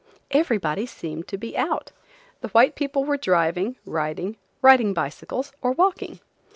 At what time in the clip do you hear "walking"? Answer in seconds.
5.73-6.19